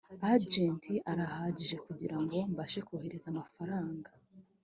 Agent 0.31 0.83
arahagije 1.11 1.75
kugira 1.85 2.17
ngo 2.21 2.37
mbashe 2.51 2.79
kohereza 2.87 3.27
amafaranga 3.33 4.09